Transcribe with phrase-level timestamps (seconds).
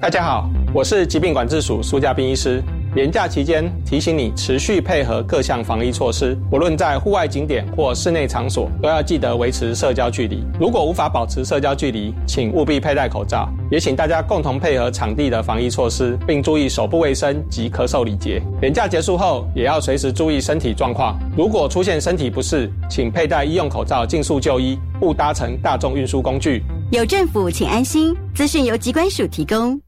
[0.00, 2.62] 大家好，我是疾病管制署苏家斌医师。
[2.94, 10.44] 年假期间，提醒你持续配合各项防疫措施，不论在户外景点或室内场所，都要记得维持社交距离。
[10.60, 13.48] 如果无法保持社交距离，请务必佩戴口罩。
[13.72, 18.40] 也请大家共同配合场地的防疫措施，并注意手部卫生及咳嗽礼节。
[18.60, 21.18] 年假结束后，也要随时注意身体状况。
[21.36, 26.62] 如果出现身体不适，请佩戴医用口罩，尽速就医，勿搭乘大众运输工具。
[26.92, 28.16] 有政府，请安心。
[28.32, 29.78] 资讯由机关署提供。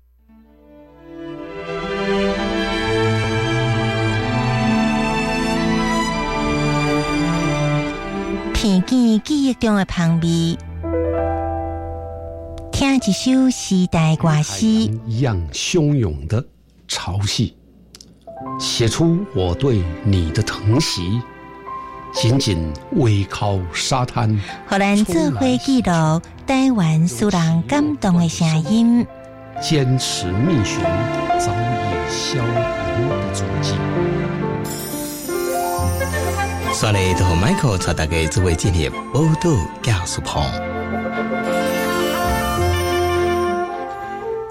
[8.62, 10.54] 片见记忆中的旁边，
[12.70, 14.66] 听一首时代歌诗，
[15.06, 16.44] 一样汹涌的
[16.86, 17.54] 潮汐，
[18.58, 21.22] 写出我对你的疼惜。
[22.12, 29.06] 紧紧偎靠沙滩，荷兰智慧记录台湾苏人感动的声音，
[29.62, 30.82] 坚持觅寻
[31.38, 33.72] 早已消隐的足迹。
[36.80, 39.50] 刷来同 Michael 查大家智慧纪念报道
[39.82, 40.42] 教书棚。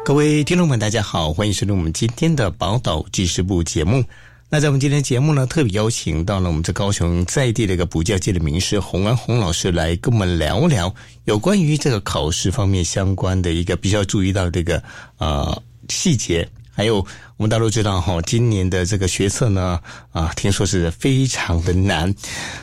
[0.06, 4.04] 各位听众们，大家好，欢迎收听我们今天的宝岛记事部节目。
[4.48, 10.94] 那在我们今天节目呢，特别邀请到了我们在高雄在地的一个补教界的名师洪安洪老师来跟我们聊聊
[11.26, 14.84] 有关于这个考试方面相关的一个比较注意到这个
[15.18, 16.48] 呃细节。
[16.80, 19.82] 还有，我们大陆知道哈，今年的这个学测呢，
[20.14, 22.16] 啊，听说是非常的难。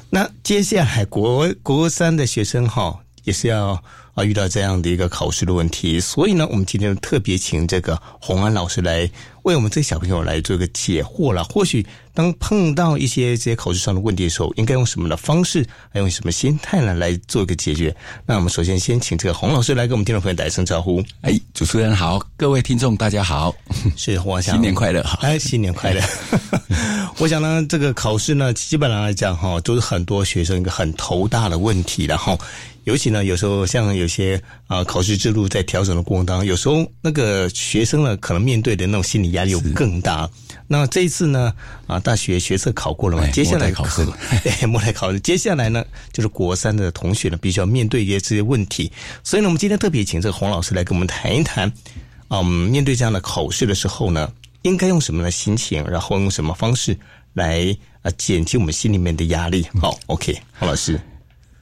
[0.08, 3.78] 那接下来国国三的学生哈，也是要
[4.14, 6.00] 啊遇到这样的一个考试的问题。
[6.00, 9.10] 所以呢，我们今天特别请这个洪安老师来
[9.46, 11.44] 为我们这小朋友来做一个解惑了。
[11.44, 11.86] 或许。
[12.16, 17.94] 当碰到一些这些考试上的问题的时候，应该用什么的方式，还用什么心态呢来做一个解决？
[18.24, 21.04] 那我们首先先请这个洪老师来跟我们听众朋友打一声招呼。
[21.20, 23.54] 哎，主持人好，各位听众大家好，
[23.98, 26.00] 是洪新年快乐哈哎，新年快乐！
[27.20, 32.38] 我想呢，这个考试呢，基本上来讲哈，都是很多学生一个很头大的问题，然后
[32.84, 40.28] 尤其呢，有时候像有些啊考试制度在调整的过程当中，有时候那个学生呢，可能面对的那种心理压力又更大。
[40.68, 41.54] 那这一次呢，
[41.86, 43.26] 啊，大学学测考过了嘛？
[43.28, 44.04] 接下来考试，
[44.42, 45.20] 对，末来考试。
[45.20, 48.90] 接下来呢，就是国三的同学呢，必须要面对一些这些问题。
[49.22, 51.72] 所以呢，我们今天特别请这个洪老师来跟我们谈一谈，
[52.30, 54.28] 嗯，面对这样的考试的时候呢，
[54.62, 56.98] 应该用什么的心情，然后用什么方式
[57.34, 57.64] 来
[58.02, 59.64] 啊减轻我们心里面的压力。
[59.80, 61.00] 好，OK，洪老师，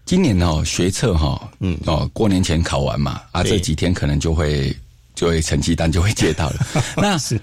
[0.07, 4.75] 今年哦，学测哈，嗯，哦，过年前考完嘛，啊，这几天可能就会
[5.15, 6.67] 就会成绩单就会接到了。
[6.97, 7.39] 那是。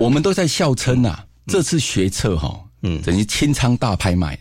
[0.00, 4.34] 我们都在笑称呐，这次学测哈，嗯，等于清仓大拍卖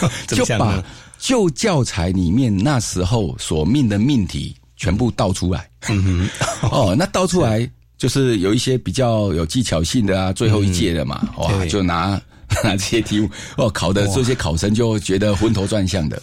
[0.00, 0.82] 了，就把
[1.18, 5.68] 旧教材里面那时候所命的命题全部倒出来。
[5.90, 6.26] 嗯
[6.72, 12.18] 哦，那倒出来就是有一些比较有技巧性的啊，最后一届的嘛，哇，就拿
[12.64, 13.28] 拿这些题目
[13.58, 16.18] 哦，考的这些考生就觉得昏头转向的。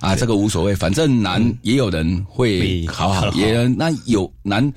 [0.00, 4.72] 啊，这个无所谓，反正难也有人会考好，也那有难。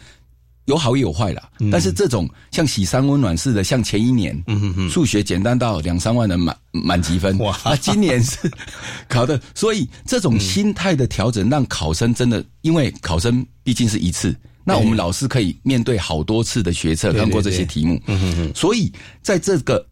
[0.72, 1.50] 有好也有坏啦。
[1.70, 4.42] 但是这种像喜山温暖似的，像前一年，
[4.90, 7.54] 数学简单到两三万人满满积分，哇！
[7.82, 8.38] 今年是
[9.10, 14.34] 考的，所以这种心态的调整，让考生真的，因为考生毕竟是一次，
[14.64, 18.02] 那我们老师可以面对好多次的学测，看过这些题目，
[18.56, 19.86] 所以在这个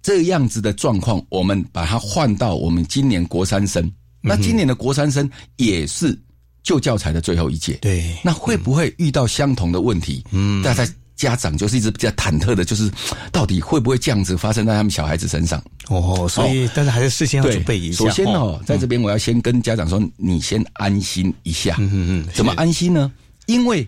[0.00, 3.90] 这样子的状况，我们把它换到我们今年国三生，
[4.22, 6.16] 那今年的国三生也是。
[6.62, 10.24] 旧教材的最后一届，对，那会不会遇到相同的问题？
[10.30, 12.90] 嗯，大家家长就是一直比较忐忑的，就是
[13.30, 15.62] 到底会不会这样子发生在他们小孩子身上？
[15.88, 18.04] 哦，所以但是还是事先要准备一下。
[18.04, 21.76] 首先哦，在这边我要先跟家长说，你先安心一下。
[21.78, 23.10] 嗯嗯嗯，怎么安心呢？
[23.46, 23.86] 因为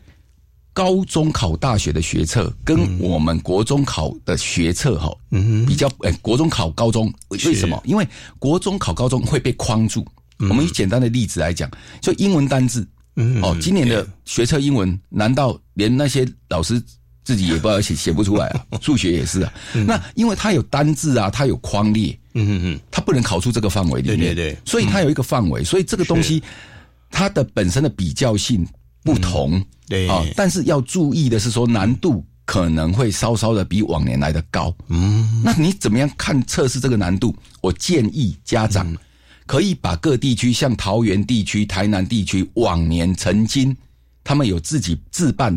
[0.74, 7.80] 高中考大学的学测跟我们国中考的学测哈，嗯比较诶，国中考高中为什么？
[7.84, 10.04] 因为国中考高中会被框住。
[10.48, 11.70] 我们以简单的例子来讲，
[12.00, 12.86] 就英文单字，
[13.42, 16.82] 哦，今年的学测英文，难道连那些老师
[17.24, 18.64] 自己也不知道写写不出来啊？
[18.82, 19.52] 数学也是啊。
[19.86, 26.42] 那因为它有单字啊，它有框列，嗯嗯嗯，它不能考出这个范围里面，对对对，所以它有一个范围，所以这个东西
[27.10, 28.66] 它的本身的比较性
[29.04, 30.24] 不同，对啊。
[30.34, 34.74] 但是要注意的是说，难度可能会稍稍的比往年来的高。
[34.88, 37.36] 嗯，那你怎么样看测试这个难度？
[37.60, 38.92] 我建议家长。
[39.52, 43.76] 可以把各地区，像桃园地区、台南地区，往年曾经
[44.24, 45.54] 他们有自己自办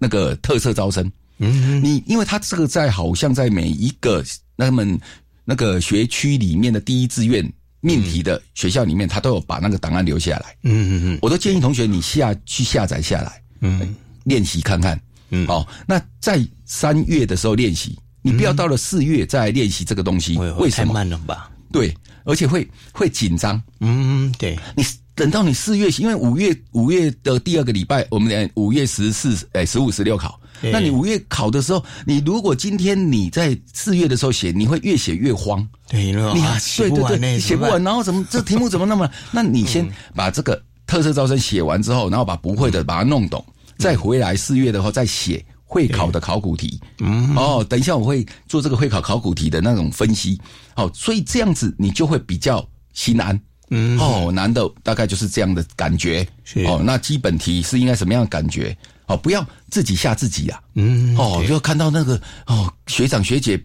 [0.00, 1.08] 那个特色招生。
[1.38, 4.20] 嗯，你因为他这个在好像在每一个
[4.56, 4.98] 他们
[5.44, 7.48] 那个学区里面的第一志愿
[7.80, 10.56] 命题的学校里面，他都有把那个档案留下来。
[10.64, 13.94] 嗯嗯嗯，我都建议同学你下去下载下来，嗯，
[14.24, 15.00] 练习看看。
[15.30, 20.92] 嗯，哦，那在三月的时候练习，你不要到了四月再练习这个东西，为什么？
[20.92, 21.48] 太慢了吧？
[21.72, 23.60] 对，而且会会紧张。
[23.80, 24.84] 嗯，对，你
[25.14, 30.40] 等到你四月，因为五月五月的第二个礼拜，我们五月十四、哎十五、十六考。
[30.62, 35.66] 那你五月考的时候，你如果今天你在四月的时候写，你会越写越慌。
[35.86, 39.08] 对，你啊，对对对，写不完，然后怎么这题目怎么那么？
[39.30, 43.44] 那你先把这个特色招生写完之后，然后把不会的把它弄懂，
[43.76, 46.80] 再回来四月的话再写会考的考古题。
[47.00, 50.40] 嗯，哦，等一下我会做这个会考考古题的那种分析。
[50.76, 53.38] 哦，所以这样子你就会比较心安。
[53.70, 56.26] 嗯，哦，难的大概就是这样的感觉。
[56.66, 58.76] 哦，那基本题是应该什么样的感觉？
[59.06, 60.60] 哦，不要自己吓自己啊！
[60.74, 63.56] 嗯，哦，就看到那个哦，学长学姐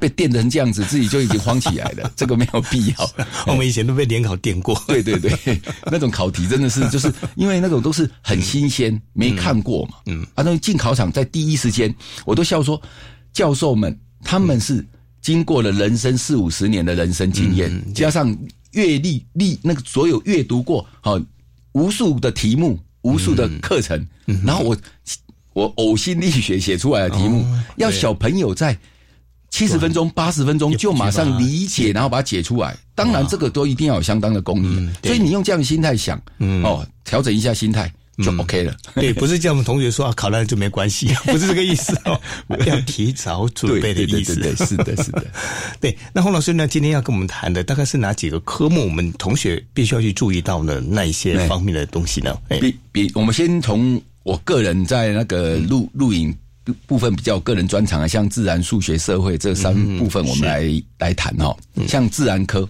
[0.00, 2.10] 被电成这样子，自己就已经慌起来了。
[2.16, 3.10] 这个没有必要。
[3.46, 4.74] 我们以前都被联考电过。
[4.86, 5.60] 对 对对，
[5.92, 9.98] 那种考题真的是就是因为那种都是很新鲜，没看过嘛。
[10.06, 11.94] 嗯，啊，那进考场在第一时间，
[12.24, 12.80] 我都笑说，
[13.34, 14.82] 教授们他们是
[15.20, 18.34] 经过了人生四五十年的人生经验，加上
[18.72, 21.20] 阅历历那个所有阅读过好
[21.72, 22.78] 无数的题目。
[23.06, 24.06] 无数的课程，
[24.44, 24.76] 然后我
[25.52, 28.76] 我呕心沥血写出来的题目，要小朋友在
[29.48, 32.76] 七十分钟、八十分钟就马上理解，然后把它解出来。
[32.94, 34.88] 当然，这个都一定要有相当的功力。
[35.02, 36.20] 所以你用这样的心态想，
[36.64, 37.90] 哦，调整一下心态。
[38.22, 42.18] 就 OK 了， 对，不是叫我们同学说啊，考烂就没关系， 不是这个意思哦，
[42.66, 45.24] 要提早准备的意思，对，是的，是的，
[45.80, 45.96] 对。
[46.12, 48.84] 那洪老师呢，今天要跟我们谈的大概是哪几个科目？
[48.84, 52.36] 我们同学必须要去注意到的那一些方面的东西呢？
[52.60, 56.34] 比比，我们先从我个人在那个录录影
[56.86, 61.56] 部分比较个人专长啊，像自然、数学、社会这三部分，我们来来谈哈。
[61.86, 62.68] 像自然科。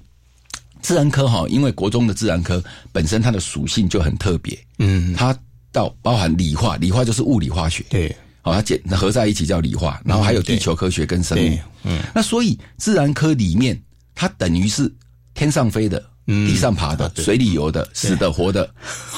[0.87, 2.63] 自然科哈，因为国中的自然科
[2.93, 5.37] 本身它的属性就很特别，嗯，它
[5.73, 13.77] 到包含理化，理化就是物理化学，对，好，它结合在一起叫理化，然后还有地球科学跟生物，嗯，那所以自然科里面
[14.15, 14.89] 它等于是
[15.35, 18.73] 天上飞的、地上爬的、水里游的、死的活的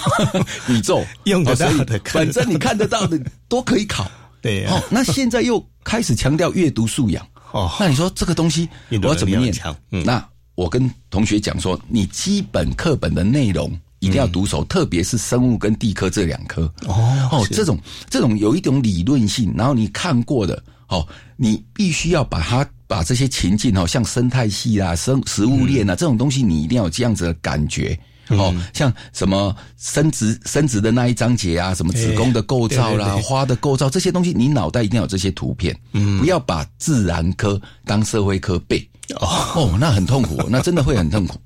[0.70, 1.04] 宇宙。
[1.24, 4.10] 用得到的，反正你看得到的都可以考，
[4.40, 7.22] 对，哦，那现在又开始强调阅读素养，
[7.52, 8.66] 哦，那你说这个东西
[9.02, 9.54] 我要怎么念？
[9.90, 10.26] 那
[10.58, 13.70] 我跟同学讲说，你基本课本的内容
[14.00, 16.64] 一定要读熟，特别是生物跟地科这两科。
[16.84, 17.78] 哦哦，这种
[18.10, 21.06] 这种有一种理论性，然后你看过的，哦，
[21.36, 27.96] 你必须要把它把这些情境哦，像生态系啊、生食物链啊这种东西，你一定要有这样子的感觉。
[28.30, 35.78] 哦，像什么生殖生殖的那一章节啊，什么子宫的构造啦、花的构造这些东西，你脑袋一定要有这些图片。
[35.92, 38.84] 嗯，不要把自然科当社会科背。
[39.16, 41.40] 哦，那很痛苦， 那真的会很痛苦。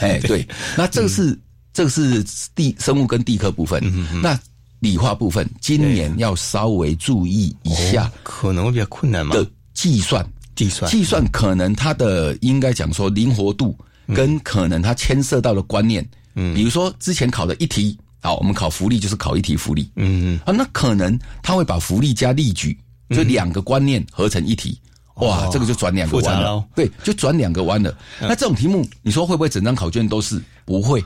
[0.00, 1.38] 哎，对，那这个是
[1.72, 2.24] 这个是
[2.54, 3.82] 地生物跟地科部分，
[4.22, 4.38] 那
[4.78, 9.34] 理化部分今年要稍微注意一下，可能会比较困难嘛。
[9.34, 9.44] 的
[9.74, 10.24] 计算，
[10.54, 13.76] 计算，计算可能它的应该讲说灵活度
[14.14, 22.78] 跟可能它牵涉到的观念，嗯，比如说之前考的一题，好，我们考福利就是考一题福利，嗯嗯，啊，那可能他会把福利加例举，
[23.10, 24.80] 就两个观念合成一题。
[25.20, 27.96] 哇，这个就转两个弯了，对，就转两个弯了。
[28.20, 30.40] 那这种题目，你说会不会整张考卷都是？
[30.64, 31.02] 不会，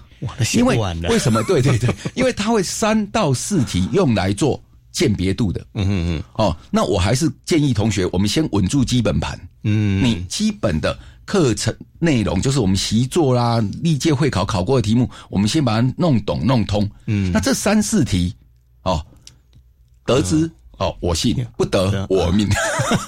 [0.54, 0.76] 因为
[1.08, 1.42] 为什么？
[1.44, 4.60] 对对对， 因为它会三到四题用来做
[4.90, 5.60] 鉴别度的。
[5.74, 6.22] 嗯嗯嗯。
[6.34, 9.38] 哦，那我还是建议同学，我们先稳住基本盘。
[9.62, 16.90] 嗯，你基本的课程内容，就是我们习作啦、历届会考考过的题目，我们先把它弄懂、弄通。
[17.06, 18.34] 嗯，那这三四题，
[18.82, 19.00] 哦，
[20.04, 20.50] 得知。
[20.82, 22.48] 哦，我信不得我命，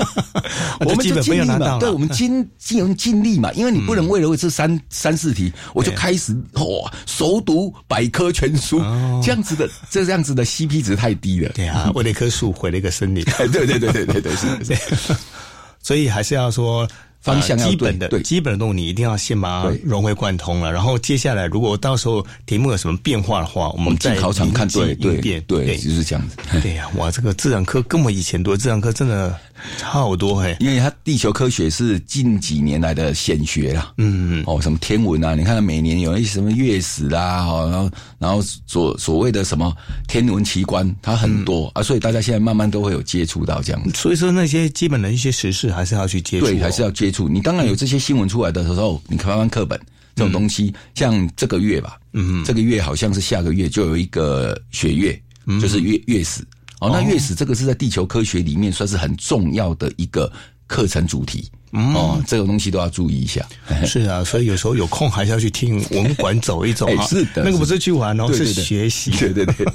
[0.81, 8.79] 我们就尽力嘛，对，我们尽尽尽力嘛，因为你不能为了这三三四题，我就开始哇熟读百科全书，
[9.23, 11.51] 这样子的这样子的 CP 值太低了。
[11.55, 13.25] 对啊，为了一棵树毁了一个森林。
[13.37, 15.17] 对对对对对对，是。
[15.83, 16.89] 所以还是要说。
[17.25, 20.71] 方向基本的基本的动物，你一定要先把它融会贯通了。
[20.71, 26.37] 然后接下来，如果到时候题目有什么变化的话，我们在考场看对对对，就是这样子。
[26.61, 29.35] 对呀，哇，这个自然科跟我以前读自然科真的。
[29.77, 33.93] 差好多嘿，因为它地球科学是近几年来的显学啦。
[33.99, 35.35] 嗯嗯哦，什么天文啊？
[35.35, 39.75] 你看每年有一些什么月食啦，然后然后所所谓的什么
[40.09, 43.91] 天文奇观，它很多啊，所以大家现在慢慢都会有接触到这样。
[43.95, 47.29] 所以说那些基本的一些时事还是要去接触，对，还是要接触。
[47.29, 49.79] 你当然有这些新闻出来的时候，你看翻课本
[50.15, 55.21] 这种东西，像这个月吧，嗯，这个月好像是下个月就有一个血月，
[55.61, 56.43] 就是月月食。
[56.81, 60.31] 哦，那月食这个是在地球科学里面算是很重要的一个
[60.67, 61.51] 课程主题。
[61.73, 63.45] 哦，这个东西都要注意一下。
[63.85, 67.05] 是啊，所以有时候有空还是要去听文馆走一走啊。
[67.09, 69.11] 是的，那个不是去玩哦，是学习。
[69.11, 69.67] 对对对。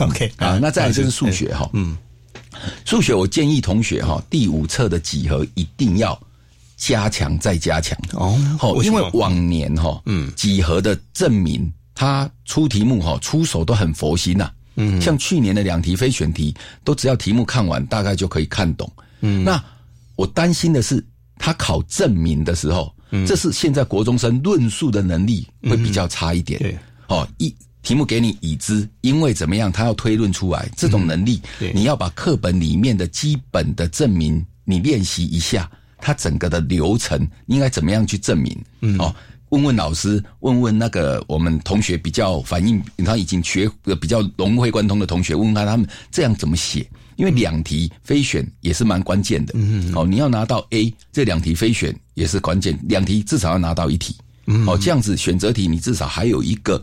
[0.00, 1.70] OK 啊，那再来就是数学哈。
[1.72, 1.96] 嗯，
[2.84, 6.20] 数学我建议同学哈，第五册的几何一定要
[6.76, 8.38] 加强再加强哦。
[8.58, 14.50] 好，因为往年哈，嗯，几何的证明，他出题目哈，出手都很佛心呐。
[14.78, 16.54] 嗯，像去年的两题非选题，
[16.84, 18.90] 都只要题目看完，大概就可以看懂。
[19.20, 19.62] 嗯，那
[20.14, 21.04] 我担心的是，
[21.36, 22.94] 他考证明的时候，
[23.26, 26.60] 这是现在国中生论述的能力会比较差一点。
[26.60, 31.42] 对，哦，一题目给你已知，因为怎么样，他要推论出来，这种能力，
[31.74, 35.68] 你要把课本里面的基本的证明你练习一下，
[35.98, 38.56] 它整个的流程应该怎么样去证明？
[38.80, 39.14] 嗯，哦。
[39.50, 46.88] 问问老师，问问那个我们同学比较反应，他已经学比较融会贯通的同学，问问他他们这样怎么写？
[47.16, 49.52] 因为两题非选也是蛮关键的。
[49.56, 54.14] 嗯，哦，你要拿到 A，这两题非选也是关键，两题至少要拿到一题。
[54.46, 56.80] 嗯，哦，这样子选择题你至少还有一个，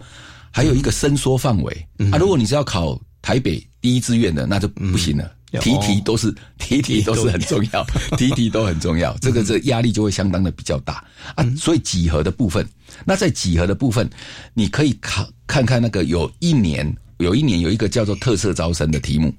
[0.52, 1.88] 还有一个伸缩范围。
[2.12, 5.32] 啊，如果你是要考台北第一志愿的，那就不行了。
[5.60, 7.86] 题题都是题题都是很重要，
[8.18, 11.04] 题题都很重要， 这个这压力就会相当的比较大
[11.36, 11.46] 啊。
[11.58, 12.68] 所以几何的部分，
[13.06, 14.10] 那在几何的部分，
[14.54, 19.34] 你可以看看看那个有一年有一年有一个叫做特色招生的题目，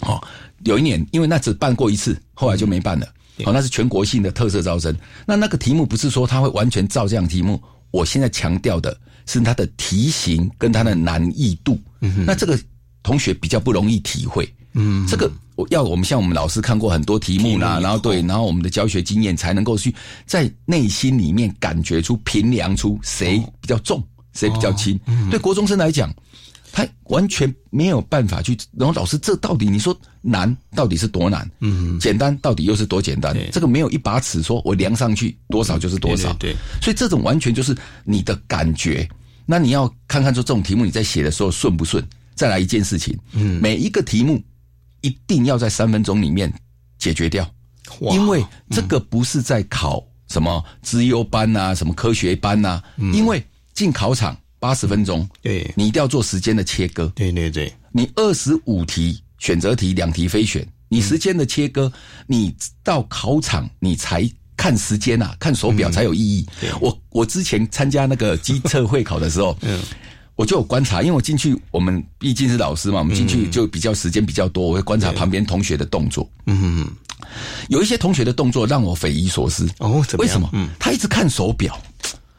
[0.00, 0.22] 哦，
[0.64, 3.06] 有一年因为那只办过一次，后来就没办了。
[3.44, 4.94] 哦，那是全国性的特色招生，
[5.26, 8.96] 那那个题目不是说他会完全照这样题目，我现在强调的
[9.26, 11.80] 是它的题型跟它的难易度。
[12.26, 12.58] 那这个
[13.02, 14.46] 同学比较不容易体会。
[14.74, 24.02] 嗯，这个我要我们像我们老师看过很多题目啦，然后对，然后我们的教学经验才能够去在内心里面感觉出评量出谁比较重，
[24.32, 24.98] 谁比较轻。
[25.30, 26.10] 对国中生来讲，
[26.72, 28.56] 他完全没有办法去。
[28.78, 31.48] 然后老师，这到底你说难到底是多难？
[31.60, 33.36] 嗯，简单到底又是多简单？
[33.52, 36.32] 这个没有一把尺，说我量上去多少就是多少。
[36.34, 39.06] 对，所以这种完全就是你的感觉。
[39.44, 42.02] 那你要看看说这种题目你在写的时候顺不顺？
[42.34, 44.42] 再来一件事情，嗯，每一个题目。
[45.02, 46.52] 一定要在三分钟里面
[46.98, 47.48] 解决掉，
[48.12, 52.82] 因为这个不是在考什么资优班呐，什么科学班呐，
[53.12, 53.44] 因为
[53.74, 55.70] 进考场八十分钟，对。
[55.76, 57.12] 你一定要做时间的切割。
[57.14, 61.92] 对对对，你二十五题选择题两题非选，你时间的切割，
[62.26, 66.46] 你到考场你才看时间呐，看手表才有意义。
[66.80, 69.82] 我我之前参加那个机测会考的时候， 嗯。
[70.34, 76.28] 我就有观察，因为我进去，我们毕竟是老师嘛，我们进去就比较时间比较多，我会观察旁边同学的动作。
[76.46, 76.88] 嗯，
[77.68, 79.68] 有一些同学的动作让我匪夷所思。
[79.78, 80.48] 哦，为什么？
[80.52, 81.78] 嗯，他一直看手表。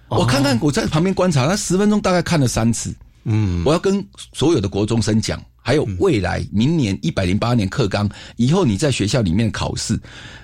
[0.10, 2.94] 我看看，我在旁边观察，他十分钟大概看了三次。
[3.26, 10.00] 嗯，我要跟所有的国中生讲，还有未来明年一百零八年课纲以后，你在学校里面考试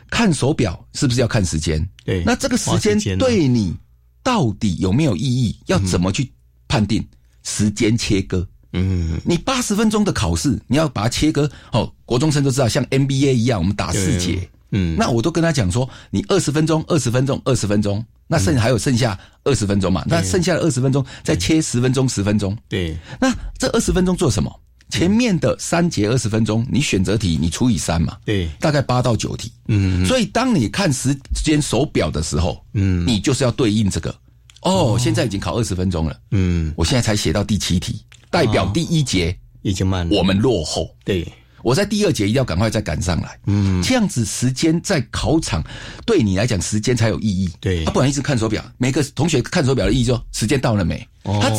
[0.10, 1.88] 看手表是不是要看时间？
[2.06, 3.75] 对，那这个时间对你
[4.24, 5.60] 到底有没有意义？
[5.65, 6.32] 要怎么去
[6.68, 7.06] 判定？
[7.43, 11.50] 时间切割，嗯，你八十分钟的考试，你要把它切割。
[11.72, 20.03] 哦，国中生都知道，像 NBA 一样，我们打四节，嗯，那我都跟他讲说，你二十分钟，二十分钟，二十分钟，那剩还有剩下二十分钟嘛？
[20.08, 22.96] 那剩下的二十分钟再切十分钟，十分钟，对。
[23.19, 24.53] 那这二十分钟做什么？
[24.89, 30.03] 前面的三节二十分钟，你选择题你除以三嘛，对，大概八到九题，嗯。
[30.05, 34.13] 所以当你看时间手表的时候，嗯，你就是要对应这个。
[34.61, 36.19] 哦，现在已经考二十分钟了。
[36.31, 40.95] 嗯，我现在才写到第七题，代表第一节已经慢了，我们落后。
[41.03, 41.27] 对。
[41.63, 45.63] 我在第二节一定要赶快再赶上来，嗯，这样子时间在考场
[46.05, 51.49] 对你来讲时间才有意义，对，他不然一直看手表，每个同学看手表的意义就时间到了没，他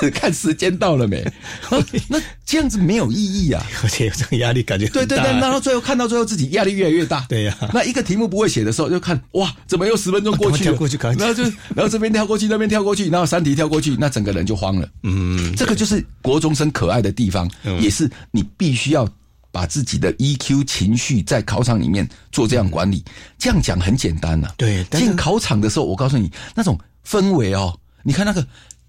[0.00, 1.24] 只 看时间到了没，
[2.08, 11.42] 那这样子没有意义啊，而且有这个压力感觉对对对，然后最后看到最后自己压力越来越大，对呀，那一个题目不会写的时候就看哇，怎么又十分钟过去了，过去然后就
[11.74, 19.08] 然后这边跳过去，那边跳过去，然后三题跳过去，那整个人就慌了，嗯，这个就是国中生可爱的地方，也是你必须要。
[19.54, 23.04] 把自己的 EQ 情绪在考场里面做这样管理，
[23.38, 24.48] 这样讲很简单呐。
[24.56, 28.44] 对，进考场的时候，我告诉你那种氛围哦，你看那个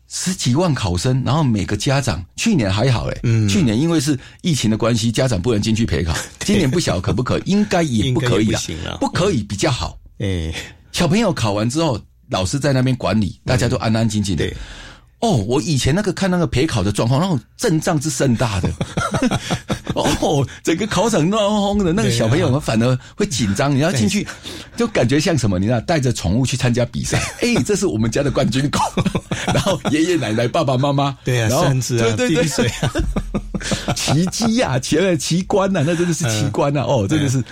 [0.09, 8.49] 十几万考生，然后每个家长，去年还好哎，嗯，去年因为是疫情的关系，家长不能进去陪考， 今年不晓得可不可，应该也不可以
[8.83, 9.99] 啦，不可以比较好。
[10.17, 10.51] 哎，
[10.91, 14.51] 小朋友考完之后，老师在那边管理，大家都安安静静的。
[15.25, 18.69] 哦，我以前那个看那个陪考的状况，那种阵仗是盛大的。
[19.95, 23.73] 哦，整个考场乱哄哄的，那个小朋友们反而会紧张。
[23.73, 24.27] 你要进去，
[24.77, 25.57] 就感觉像什么？
[25.57, 27.17] 你知道，带着宠物去参加比赛。
[27.41, 28.79] 哎，这是我们家的冠军狗。
[29.47, 32.71] 然后爷爷奶奶、爸爸妈妈，对啊，甚至啊，对对对，
[33.95, 36.81] 奇迹呀，前面奇观呐，那真的是奇观呐。
[36.81, 37.43] 哦，真的是。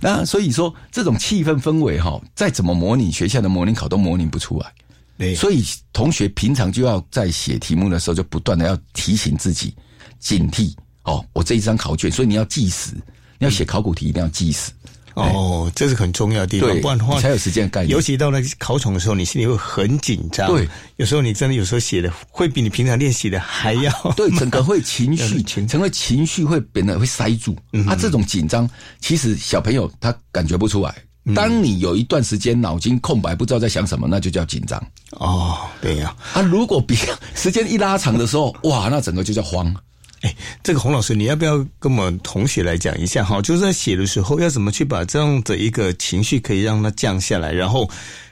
[0.00, 4.70] 那所以说这种气氛氛围哈，再怎么模拟学校的模拟考都模拟不出来。
[5.18, 9.74] 对，所以同学平常就要在写题目的时候，就不断的要提醒自己
[10.18, 10.72] 警惕
[11.04, 12.92] 哦，我这一张考卷，所以你要记死，
[13.38, 14.72] 你要写考古题一定要记死。
[15.14, 17.90] 哦，这是很重要的地方，对，不然的话你才有时间概念。
[17.90, 20.46] 尤其到那个考场的时候，你心里会很紧张。
[20.48, 27.56] 对，有时候你真的有时候写的会比你平常练习的还要 对，整个会情绪， 情整个情绪会变得会塞住。
[27.86, 28.68] 啊，这种紧张，
[29.00, 30.94] 其实小朋友他感觉不出来。
[31.34, 34.80] 当你有一段时间脑筋空白，不知道在想什么，那就叫紧张。
[35.12, 36.96] 哦，对呀、啊，如果比
[37.34, 39.74] 时间一拉长的时候，哇，那整个就叫慌。
[40.22, 43.42] 哎，这个洪老师，你要不要跟我们同学来讲一下哈？
[43.42, 47.88] 就是在写的时候，要怎么去把这样的一个情绪可以让它降下来，然后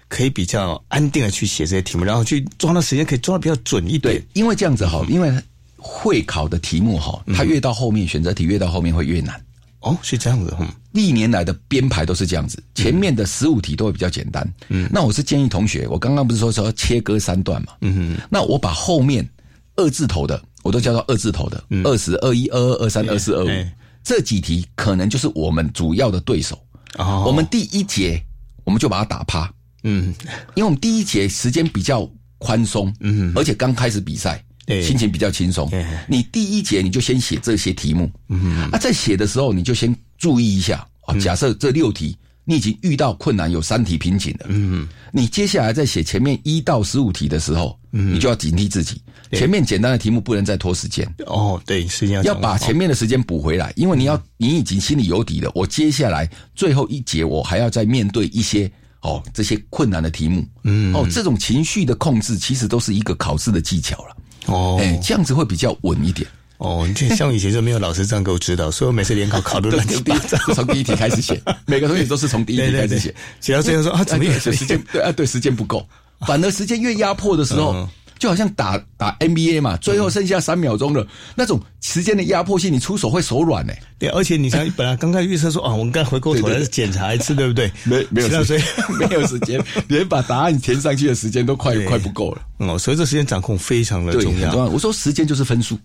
[0.09, 5.33] 可以比较安定的去写这些题目，然后去抓的时间可以抓的比较准一点对。，因为这样子哈，因为
[5.77, 9.39] 会考的题目哈，它越到后面，选择题越到后面会越难。
[9.85, 14.55] 哦，是这样子，嗯，历年来的编排都是这样子，前面的十五题都会比较简单。
[14.69, 17.75] 嗯，那我是建议同学，我刚刚不是说说切割三段嘛？
[17.83, 18.27] 嗯哼。
[18.31, 19.29] 那我把后面
[19.77, 23.77] 二字头的，我都叫做二字头的，二十二一、二二、二三、二四、二五哎。
[24.03, 26.59] 这几题，可能就是我们主要的对手。
[26.97, 27.25] 哦。
[27.27, 28.19] 我们第一节
[28.65, 30.15] 我们就把它打趴，嗯。
[30.55, 34.83] 因为我们第一节时间比较宽松，嗯，而且刚开始比赛，对。
[34.83, 35.69] 心情比较轻松。
[35.71, 35.85] 对。
[36.09, 40.87] 你第一节你就先写这些题目，嗯，啊，在写的时候你就先注意一下。
[41.07, 41.15] 啊。
[41.19, 49.01] 假设这六题你已经遇到困难，有三题瓶颈了，嗯，你接下来在写前面一到十五题的时候，嗯，你就要警惕自己，
[49.33, 55.51] 前面简单的题目不能再拖时间，哦，对，时间要把前面的时间补回来，因为你要你已经心里有底了。
[55.55, 64.14] 我接下来最后一节我还要再面对一些哦这些困难的题目，嗯，哦这种情绪的控制其实都是一个考试的技巧了，
[64.47, 66.27] 哦哎，这样子会比较稳一点。
[66.59, 70.39] 哦，你就像以前就没有老师这样给我指导，所以我每次联考考的乱七八糟。
[70.55, 75.87] 从第一题开始写，每个同学都是从第一题开始写，，写到最后说啊，怎么也时间对啊对时间不够，
[76.27, 77.73] 反而时间越压迫的时候。
[77.75, 77.89] 嗯
[78.25, 87.71] 就好像打打 NBA 嘛，最后剩下三秒钟了，那种时间的压迫性，你出手会手软呢、对，而且你想，本来刚开始预测说啊，我们该回过头来检查一次， 对不对？
[87.85, 88.67] 没没有时间，
[88.99, 92.41] 没有时间，连把答案填上去的时间都快快不够了。
[92.61, 94.49] 哦，所以这时间掌控非常的，重要。
[94.49, 94.71] 很重要。
[94.71, 95.79] 我说时间就是分数，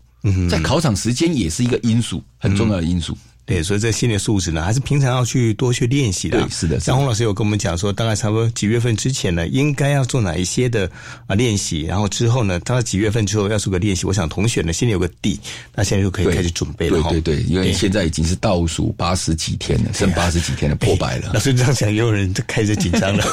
[0.49, 3.17] 在考场时间也是一个因素，很重要的因素。
[3.49, 6.39] 对，所以这心理素质呢，还是平常要去多去练习的。
[6.39, 10.87] 对是的张红老师有跟我们讲说，大概差不多几月份之前呢，应该要做哪一些的
[11.25, 14.05] 啊练习，然后之后呢，到几月份之后要做个练习。
[14.05, 15.39] 我想同学呢心里有个底，
[15.73, 17.01] 那现在就可以开始准备了。
[17.09, 23.25] 对对对，因为现在已经是倒数八十几天了，剩八十几天了，破百了 老师这样讲，也有人就开始紧张了。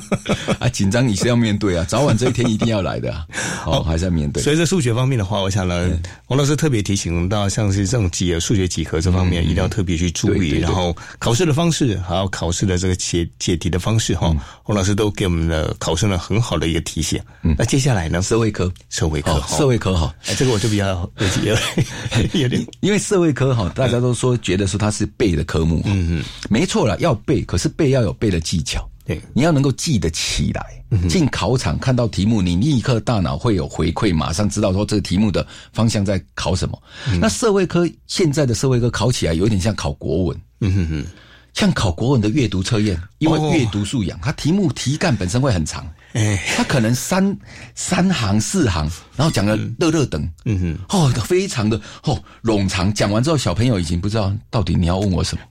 [0.58, 0.68] 啊！
[0.70, 3.26] 紧张你是要面对啊，早晚这一天一定要来的啊，
[3.66, 4.42] 哦，还是要面对。
[4.42, 5.90] 所以在数学方面的话，我想呢，
[6.28, 10.38] 王老师特别提醒到，像是这种几何数学几何这方面，一定要特别去注意。
[10.38, 10.58] 对对。
[10.58, 17.20] 对然后考试的方式，还有考试的这个解解题的方式，哈，洪老师都给我们的考生了很好的一个提醒。
[17.56, 20.86] 那接下来呢，社会科，社会科哦，，社会科好，哎，这个我就比较
[21.18, 21.56] 有有
[22.40, 30.62] 有点因为社会科哈，大家都说觉得说它是背的科目，嗯嗯，没错了，要背，可是背要有背的技巧，对你要能够记得起来。
[31.08, 36.82] 进考场看到题目，你立刻大脑会有回馈，马上知道说这个题目的方向在考什么。
[37.20, 41.06] 那社会科现在的社会科考起来有点像考国文，嗯哼哼，
[41.52, 47.36] 像考国文的阅读测验，因为哦阅读素养，它题目题干本身会很长，哎，它可能三
[47.74, 52.90] 三行四行，然后讲的热热等，嗯哼，哦，非常的哦冗长。
[52.94, 55.42] 讲完之后，小朋友已经不知道到底你要问我什么，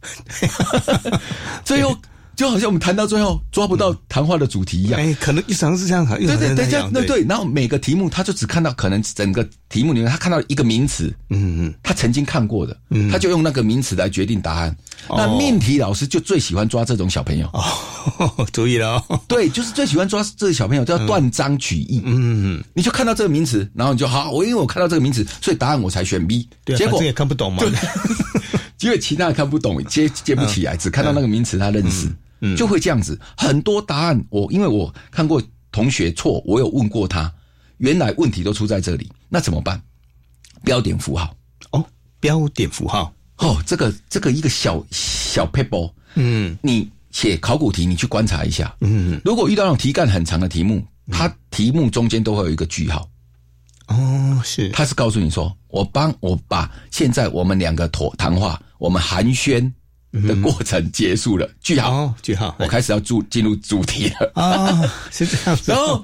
[1.64, 1.96] 最后
[2.38, 5.02] 就好像我们谈到最后抓不到谈话的主题一样。
[5.02, 7.04] 哎，可能一常是这样，对对对，是这样，对。
[7.08, 12.78] 对，然后每个题目他就只看到可能整个题目里面他看到一个名词，嗯嗯，他曾经看过的，
[13.12, 14.74] 他就用那个名词来决定答案。
[15.10, 19.04] 那命题老师就最喜欢抓这种小朋友，哦， 注意了。
[19.08, 22.04] 哦， 对，就是最喜欢抓这个小朋友，叫断章取义。
[22.06, 26.48] 嗯，你就看到这个名词，然后你就好，我因为我看到这个名词，所以答案我才选 B。
[26.64, 27.64] 对啊，结果也看不懂嘛，
[28.82, 32.08] 因为 其他人看不懂，接接不起来，只看到那个名词他认识，
[32.56, 33.20] 就会这样子。
[33.38, 37.34] 很多答案我因为我看过同学错，我有问过他，
[37.78, 39.82] 原来问题都出在这里，那怎么办？
[40.64, 41.36] 标点符号。
[41.72, 41.86] 哦，
[42.20, 46.58] 标点符号，哦，这个这个一个小小 paper，嗯。
[46.62, 53.10] 你写考古题，你去观察一下，嗯，如果遇到那种题干很长的题目，它题目中间都会有一个句号。
[53.88, 59.72] 哦，是，他是告诉你说，我帮我把现在我们两个妥谈话，我们寒暄
[60.26, 64.32] 的过程结束了，句号，哦，句号，我开始要注进入主题了。
[64.36, 66.04] 啊，是这样子，然后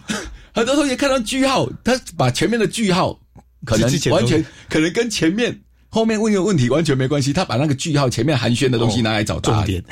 [0.53, 3.17] 很多同学看到句号，他把前面的句号
[3.65, 5.57] 可能完全可能跟前面
[5.89, 9.83] 后面问一个问题完全没关系，他把那个句号前面寒暄的东西拿来找答案重点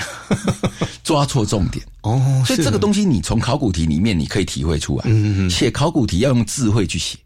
[1.03, 1.83] 抓错重点。
[2.01, 5.03] 哦，所以这个东西你从考古题里面你可以体会出来。
[5.07, 7.17] 嗯嗯，写考古题要用智慧去写。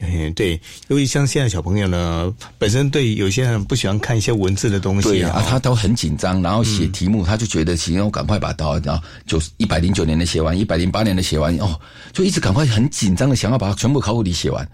[0.00, 11.78] 嗯，对，因为像现在小朋友呢，本身对有些人不喜欢看一些文字的东西啊，他都很紧张，然后写题目，他就觉得行，我赶快把刀然后九一百零九年的写完，一百零八年的写完，哦，
[12.12, 14.68] 就一直赶快很紧张的想要把全部考古题写完。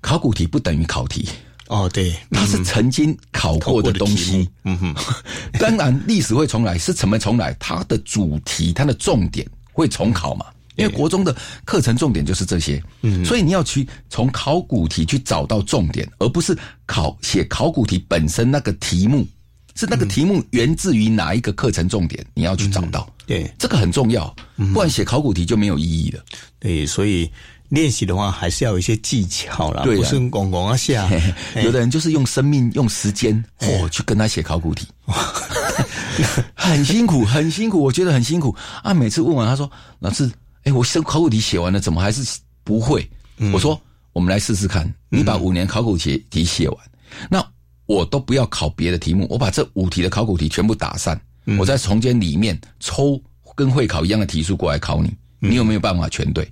[0.00, 1.28] 考古题不等于考题。
[1.66, 4.48] 哦，对，它是曾经考过的东西。
[4.64, 4.94] 嗯哼，
[5.58, 7.54] 当然历史会重来，是怎么重来？
[7.58, 10.46] 它的主题、它的重点会重考嘛？
[10.78, 12.82] 因为国中的课程重点就是这些。
[13.02, 19.26] 嗯，所以你要去从考古题去找到重点，而不是考写考古题本身那个题目
[19.74, 23.08] 是那个题目源自于哪一个课程重点，你要去找到。
[23.26, 24.34] 对，这个很重要，
[24.72, 26.24] 不然写考古题就没有意义了。
[26.58, 27.30] 对，所以。
[27.68, 31.06] 练习的话，还是要有一些技巧啦，不是咣咣啊下。
[31.62, 34.86] 有的人就是用生命、用时间哦，去跟他写考古题，
[36.56, 38.94] 很辛苦，很辛苦，我觉得很辛苦啊。
[38.94, 40.30] 每次问完，他说：“老师，
[40.64, 43.08] 哎，我考考古题写完了，怎么还是不会？”
[43.52, 43.80] 我说
[44.12, 46.78] ：“我们来试试看，你把五年考古题题写完，
[47.30, 47.44] 那
[47.86, 51.20] 我都不要考别的题目，我把这五题的考古题全部打散，
[51.58, 53.20] 我在从间里面抽
[53.54, 56.50] 跟会考一样的题数过来考你，你有没有办法全对？”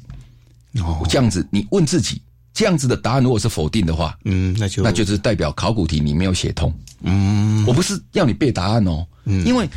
[0.80, 2.20] 哦，这样子，你问自己，
[2.52, 6.72] 这样子的答案如果是否定的话，嗯，那就那就是代表考古题你没有写通。
[7.00, 9.68] 嗯，我不是要你背答案哦，嗯，因为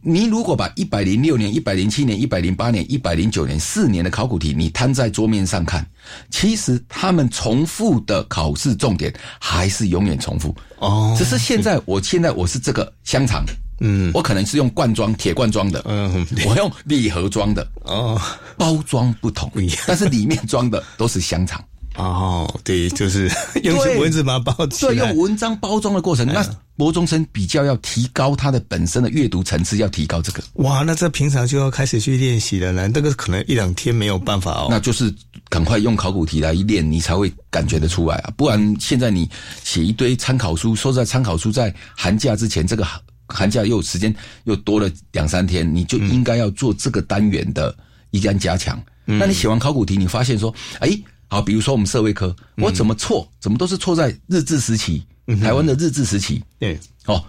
[0.00, 5.86] 你如果把一百零六年、一百零七年、一百零八年、一百零九年四年的考古题你摊在桌面上看，
[6.30, 10.54] 其实他们重复的考试重点还是永远重复。
[10.78, 13.44] 哦，只是现在我现在我是这个香肠。
[13.84, 18.20] 嗯，我可能是用罐装铁罐装的，嗯，我用礼盒装的，哦，
[18.56, 19.50] 包装不同，
[19.88, 21.60] 但是里面装的都是香肠。
[21.96, 23.30] 哦，对，就是
[23.62, 26.26] 用文字把它包起来，对，用文章包装的过程。
[26.26, 26.44] 那
[26.76, 30.42] 国中生比较要提高他的本身的阅读层次，要提高这个。
[30.54, 32.88] 哇，那这平常就要开始去练习了呢。
[32.90, 34.68] 这个可能一两天没有办法哦。
[34.70, 35.12] 那就是
[35.48, 38.32] 赶快用考古题来练，你才会感觉得出来啊。
[38.36, 39.28] 不然现在你
[39.62, 42.86] 写一堆参考书，说实在，参考书在寒假之前这个。
[43.28, 47.74] 寒假又时间又多了两三天，你就应该要做这个单元的
[48.10, 48.78] 一干加强。
[49.06, 50.90] 那你写完考古题，你发现说，哎，
[51.32, 55.02] 好，比如说我们社会科，我怎么错，怎么都是错在日治时期，
[55.40, 56.44] 台湾的日治时期。
[56.58, 57.24] 对，哦，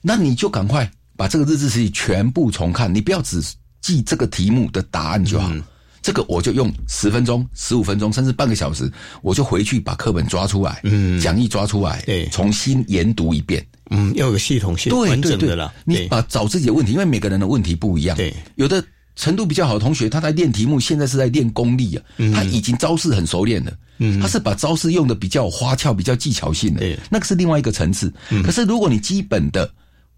[0.00, 3.42] 那你就赶快把这个日治时期全部重看，你不要只
[3.82, 5.52] 记这个题目的答案就好。
[6.00, 15.70] 这个我就用十分钟、十五分钟，甚至半个小时，我就回去把课本抓出来，嗯，讲义抓出来，对，重新研读一遍，嗯，要有系统性、完整的了。
[15.84, 18.82] 你把找自己的问题，因为每个人的问题不一样，对，有的
[19.16, 22.02] 程度比较好的同学，他在练题目，现在是在练功力啊，
[22.34, 28.12] 他已经招式很熟练了，嗯，他是把招式用的比较花俏、比较技巧性的，那个是另外一个层次。
[28.42, 29.70] 可是如果你基本的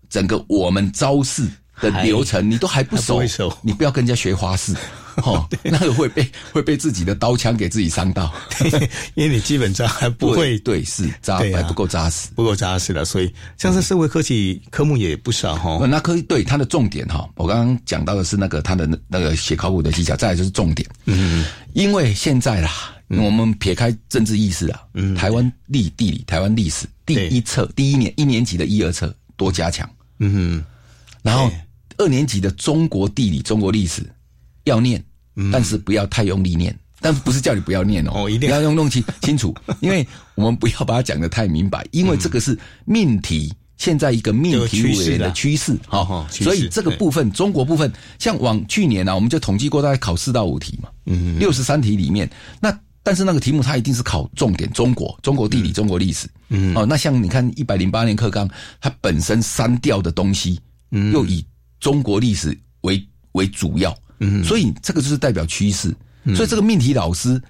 [0.09, 1.47] 整个我们招式
[1.81, 3.23] 的流程你都还不熟，
[3.62, 4.75] 你不要跟人家学花式。
[5.25, 8.31] 哦，那个会被会被自己的刀枪给自己伤到，
[9.15, 15.87] 因为你基本上还不会对是扎还不够扎实，不够扎实了，所以像是社会科技科目也不少哈。
[15.87, 20.87] 那科对它的重点哈，我刚刚讲到的是那个它的那个写考古的技巧，再来就是重点。
[21.07, 22.71] 嗯，因为现在啦，
[23.09, 30.65] 我们撇开政治意识啊，嗯，台湾历地理、台湾历史第一册第一年一年级的一二册多加强，嗯哼，
[31.23, 31.51] 然后
[31.99, 34.03] 二年级的中国地理、中国历史。
[34.65, 35.01] 要念，
[35.53, 36.77] 但是不要太用力念。
[36.99, 40.05] 但不是叫你不要念哦，一定要用弄清清楚，因为
[40.35, 44.83] 我们不要把它讲的太明白，因为这个是命题，现在一个命题
[45.19, 52.29] 的趋势，哈，所以这个部分中国部分，像往去年呢，我们就统计过，大概考四到五题嘛，嗯，六十三题里面，
[52.61, 60.59] 那但是那个题目它一定是考重点，中国、中国地理、中国历史，嗯，哦，那像你看一百零八年课纲，它本身删掉的东西，
[60.91, 61.45] 嗯，又以
[61.81, 63.97] 中国历史为为主要。
[64.21, 65.95] 嗯，所以这个就是代表趋势。
[66.35, 67.41] 所以这个命题老师，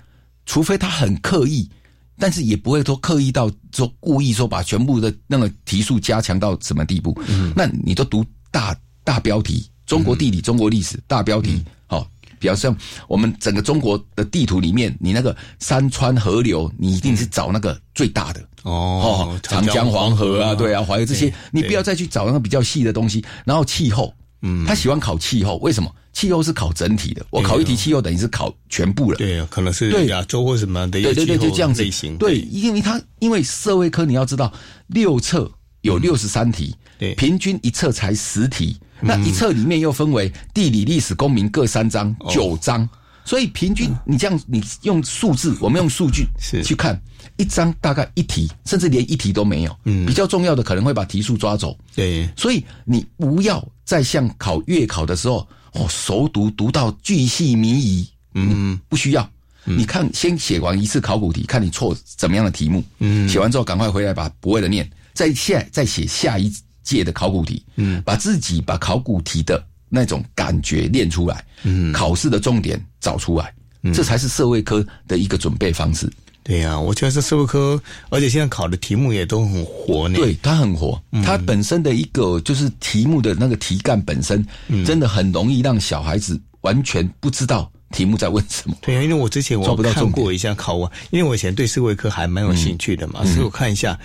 [0.45, 1.71] 除非他很刻意，
[2.19, 7.19] 但是也不会说刻意到说故意说把全部的那个题数加强到什么地步。
[7.29, 12.07] 嗯，那你都读大大标题，中国地理、中国历史大标题，好，
[12.47, 12.77] 比较像
[13.09, 23.25] 我们整个中国的地图里面，你那个山川河流，你一定是找那个最大的哦，长江、黄河啊，对啊，淮河这些，你不要再去找那个比较细的东西。
[23.45, 25.93] 然后气候，嗯，他喜欢考气候，为什么？
[26.13, 29.19] 气候是考整体的，我考一题气候等于是考全部了。
[29.19, 31.03] 对啊，可能是对亚洲或什么的。
[31.03, 31.85] 对对对，就这样子。
[32.17, 34.53] 对，因为他因为社会科你要知道，
[34.87, 42.89] 六册有六十三题，对，平均一册才十题，那一册里面又分为地理、历史、公民各三章，九章。
[43.25, 46.27] 所以平均你这样，你用数字，我们用数据
[46.63, 46.97] 去看
[47.37, 49.77] 一张大概一题，甚至连一题都没有。
[49.85, 51.77] 嗯，比较重要的可能会把题数抓走。
[51.95, 58.09] 对，所以你不要再像考月考的时候，哦，熟读读到巨细靡遗。
[58.35, 59.29] 嗯，不需要。
[59.65, 62.85] 你看，先写完一次考古题，看你错怎么样的题目。
[63.01, 66.49] 嗯，写完之后赶快回来把不会的念，再下再写下一
[66.87, 67.63] 届的考古题。
[67.75, 71.45] 嗯，把自己把考古题的那种感觉练出来。
[71.65, 73.53] 嗯，考试的重点找出来，
[73.93, 76.11] 这才是社会科的一个准备方式。
[76.43, 80.15] 对呀，我觉得是社会科，而且现在考的题目也都很活呢。
[80.15, 84.47] 对，它很活，它本身的一个就是题目的那个题干本身，
[84.85, 87.71] 真的很容易让小孩子完全不知道。
[87.93, 88.77] 题目在问什么？
[88.81, 93.97] 对啊，因为我之前我看过一下考完，因为我以前对社会科还蛮有兴趣的嘛，所以我看一下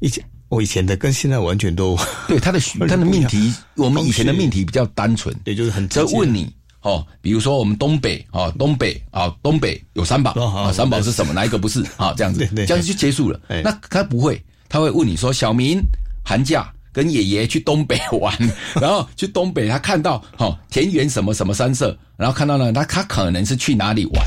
[0.00, 1.96] 以前我以前的跟现在完全都
[2.28, 11.32] 对他的他的命题，我们以前的命题比较单纯，也，就是很在问你哦，比如说我们东北啊，东北啊，东北有三宝啊，三宝是什么？
[11.32, 12.12] 哪一个不是啊？
[12.16, 13.40] 这样子， 这样子就结束了。
[13.64, 15.80] 那他不会，他会问你说，小明
[16.22, 16.70] 寒假。
[16.92, 18.36] 跟爷爷去东北玩，
[18.82, 24.24] 然后去东北，他看到哦田园什么什么山色，然后看到呢，他他可能是去哪里玩？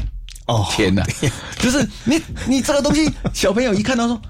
[0.48, 1.06] 哦，天哪！
[1.60, 4.22] 就是你你这个东西，小朋友一看到说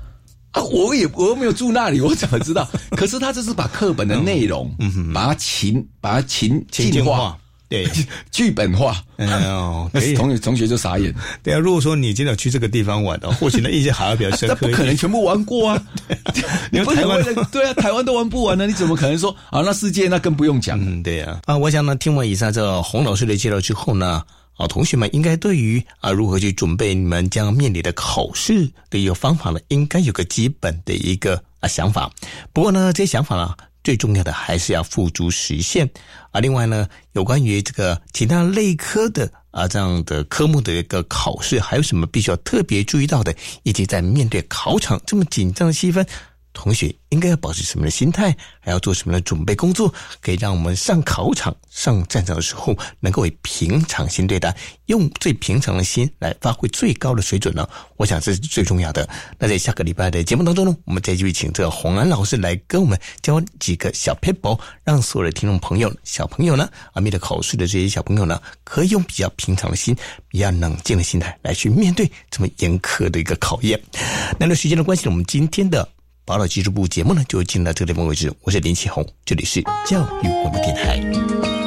[0.54, 2.68] 啊，我也我又没有住那里，我怎么知道？
[2.96, 7.38] 可是他这是把课本的内容，嗯，把它情把它情进化。
[7.70, 7.90] 对，
[8.30, 11.12] 剧本化，哎呦， 同学同学就傻眼。
[11.42, 14.56] 对啊，如果说你真的去这个地方玩的， 或许呢印象还要比较深刻。
[14.62, 15.84] 那不可能全部玩过啊！
[16.70, 19.62] 你们台湾对啊，台湾都玩不完呢，你怎么可能说啊？
[19.66, 20.80] 那世界那更不用讲。
[20.80, 21.40] 嗯，对呀。
[21.46, 24.22] 啊，我想呢，听完以上这洪老师的介绍之后呢，
[24.56, 32.12] 啊，同学们应该对于啊如何去准备你们将面临的考试的一个方法呢，应该有个基本的一个啊想法。
[32.52, 33.56] 不过呢，这些想法呢。
[33.84, 35.86] 最重要的还是要付诸实现
[36.32, 36.40] 啊！
[36.40, 43.36] 另外呢，有关于这个其他类科的啊这样的科目的一个考试，还有什么必须要特别注意到的？
[43.64, 46.08] 以及在面对考场这么紧张的气氛。
[46.54, 57.68] 同学应该要保持什么样的心态，还要做什么样的准备工作，可以让我们上考场、上战场的时候，能够以平常心对待，用最平常的心来发挥最高的水准呢？
[57.98, 59.08] 我想这是最重要的。
[59.38, 69.96] 那在下个礼拜的节目当中呢，我们再继续请这个洪安老师来跟我们教几个小 paper，让所有的听众朋友、小朋友呢，啊，面对考试的这些小朋友呢，可以用比较平常的心、
[70.28, 73.80] 比较冷静的心态来去面对这么严苛的一个考验。
[74.40, 75.88] 那那时间的关系呢，我们今天的。
[76.26, 78.32] 宝岛技术部节目呢，就进到这个地方为止。
[78.44, 81.63] 我是林启宏，这里是教育广播电台。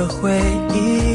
[0.00, 0.30] 的回
[0.72, 1.09] 忆。